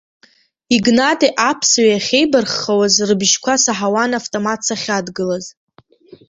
[0.75, 5.45] Игнати аԥссаҩи ахьеибарххауаз рбыжьқәа саҳауан автомат сахьадгылаз.